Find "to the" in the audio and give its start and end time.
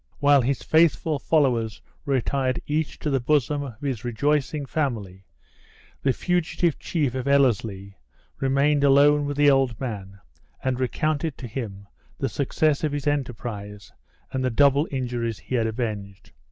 3.01-3.19